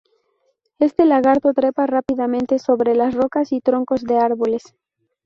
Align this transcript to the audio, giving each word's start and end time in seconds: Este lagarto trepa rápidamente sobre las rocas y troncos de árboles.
Este 0.87 1.05
lagarto 1.05 1.53
trepa 1.53 1.85
rápidamente 1.85 2.57
sobre 2.57 2.95
las 2.95 3.13
rocas 3.13 3.51
y 3.53 3.61
troncos 3.61 4.01
de 4.01 4.17
árboles. 4.17 4.75